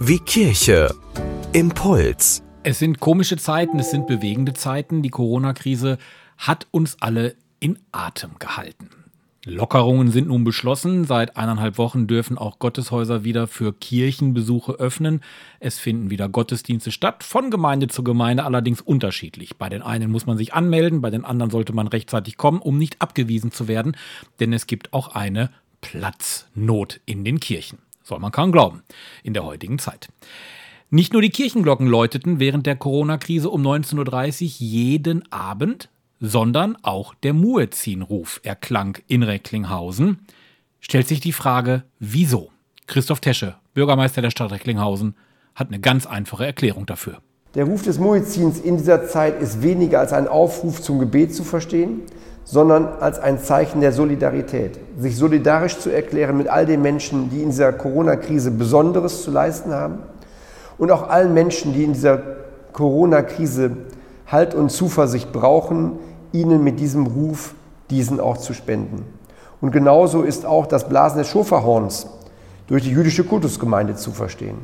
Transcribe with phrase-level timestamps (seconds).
[0.00, 0.92] Wie Kirche.
[1.52, 2.42] Impuls.
[2.64, 5.00] Es sind komische Zeiten, es sind bewegende Zeiten.
[5.00, 5.98] Die Corona-Krise
[6.38, 8.90] hat uns alle in Atem gehalten.
[9.44, 11.04] Lockerungen sind nun beschlossen.
[11.04, 15.20] Seit eineinhalb Wochen dürfen auch Gotteshäuser wieder für Kirchenbesuche öffnen.
[15.60, 19.56] Es finden wieder Gottesdienste statt, von Gemeinde zu Gemeinde allerdings unterschiedlich.
[19.56, 22.76] Bei den einen muss man sich anmelden, bei den anderen sollte man rechtzeitig kommen, um
[22.76, 23.96] nicht abgewiesen zu werden,
[24.40, 25.50] denn es gibt auch eine
[25.80, 27.78] Platznot in den Kirchen.
[28.04, 28.82] Soll man kaum glauben,
[29.22, 30.08] in der heutigen Zeit.
[30.90, 35.88] Nicht nur die Kirchenglocken läuteten während der Corona-Krise um 19.30 Uhr jeden Abend,
[36.20, 40.20] sondern auch der Muezzinruf erklang in Recklinghausen.
[40.80, 42.50] Stellt sich die Frage, wieso?
[42.86, 45.16] Christoph Tesche, Bürgermeister der Stadt Recklinghausen,
[45.54, 47.22] hat eine ganz einfache Erklärung dafür.
[47.54, 51.44] Der Ruf des Muezzins in dieser Zeit ist weniger als ein Aufruf zum Gebet zu
[51.44, 52.02] verstehen,
[52.44, 54.78] sondern als ein Zeichen der Solidarität.
[54.98, 59.72] Sich solidarisch zu erklären mit all den Menschen, die in dieser Corona-Krise Besonderes zu leisten
[59.72, 59.98] haben
[60.78, 62.20] und auch allen Menschen, die in dieser
[62.72, 63.70] Corona-Krise
[64.26, 65.92] Halt und Zuversicht brauchen,
[66.32, 67.54] ihnen mit diesem Ruf
[67.90, 69.04] diesen auch zu spenden.
[69.60, 72.06] Und genauso ist auch das Blasen des Schofahorns
[72.66, 74.56] durch die jüdische Kultusgemeinde zu verstehen.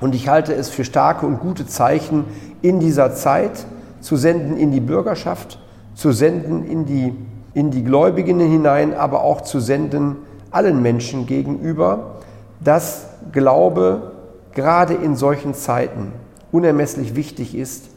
[0.00, 2.24] Und ich halte es für starke und gute Zeichen
[2.62, 3.64] in dieser Zeit
[4.00, 5.58] zu senden in die Bürgerschaft,
[5.94, 7.14] zu senden in die,
[7.54, 10.16] in die Gläubigen hinein, aber auch zu senden
[10.50, 12.16] allen Menschen gegenüber,
[12.62, 14.12] dass Glaube
[14.52, 16.12] gerade in solchen Zeiten
[16.52, 17.90] unermesslich wichtig ist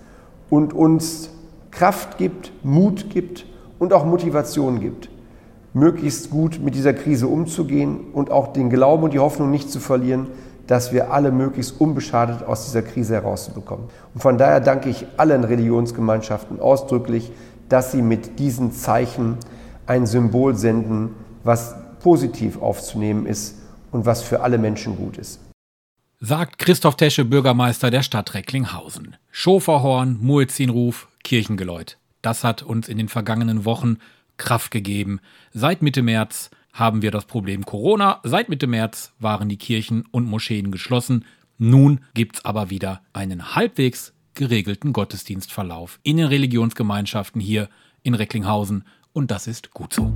[0.50, 1.30] und uns
[1.72, 3.46] Kraft gibt, Mut gibt
[3.78, 5.10] und auch Motivation gibt,
[5.74, 9.80] möglichst gut mit dieser Krise umzugehen und auch den Glauben und die Hoffnung nicht zu
[9.80, 10.28] verlieren,
[10.66, 13.86] dass wir alle möglichst unbeschadet aus dieser Krise herauszubekommen.
[14.14, 17.32] Und von daher danke ich allen Religionsgemeinschaften ausdrücklich,
[17.70, 19.38] dass sie mit diesen Zeichen
[19.86, 21.12] ein Symbol senden,
[21.44, 23.56] was positiv aufzunehmen ist
[23.92, 25.40] und was für alle Menschen gut ist
[26.20, 29.18] sagt Christoph Tesche, Bürgermeister der Stadt Recklinghausen.
[29.32, 31.98] Schoferhorn, Muezzinruf, Kirchengeläut.
[32.22, 33.98] Das hat uns in den vergangenen Wochen
[34.38, 35.20] Kraft gegeben.
[35.54, 38.20] Seit Mitte März haben wir das Problem Corona.
[38.24, 41.26] Seit Mitte März waren die Kirchen und Moscheen geschlossen.
[41.58, 47.68] Nun gibt's aber wieder einen halbwegs geregelten Gottesdienstverlauf in den Religionsgemeinschaften hier
[48.04, 50.14] in Recklinghausen und das ist gut so.